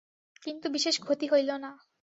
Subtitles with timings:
[0.43, 1.71] কিন্তু বিশেষ ক্ষতি হইল না।